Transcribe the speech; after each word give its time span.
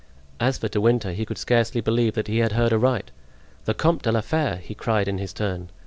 As 0.39 0.57
for 0.57 0.67
De 0.67 0.81
Winter 0.81 1.11
he 1.11 1.25
could 1.27 1.37
scarcely 1.37 1.79
believe 1.79 2.15
that 2.15 2.25
he 2.27 2.39
had 2.39 2.53
heard 2.53 2.73
aright. 2.73 3.11
"The 3.65 3.75
Comte 3.75 4.01
de 4.01 4.11
la 4.11 4.21
Fere!" 4.21 4.55
he 4.57 4.73
cried 4.73 5.07
in 5.07 5.19
his 5.19 5.31
turn. 5.31 5.69